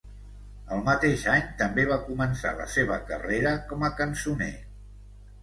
[0.77, 4.51] El mateix any, també va començar la seva carrera com a cançoner.